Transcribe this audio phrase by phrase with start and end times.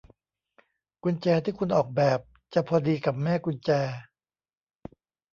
[1.03, 2.19] กุญแจที่คุณออกแบบ
[2.53, 3.69] จะพอดีกับแม่กุญแจ